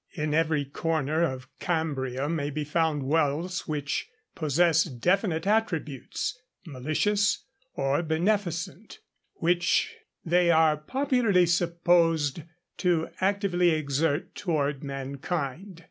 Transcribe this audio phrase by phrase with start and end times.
[0.13, 8.01] In every corner of Cambria may be found wells which possess definite attributes, malicious or
[8.01, 8.97] beneficent,
[9.35, 9.93] which
[10.25, 12.41] they are popularly supposed
[12.77, 15.79] to actively exert toward mankind.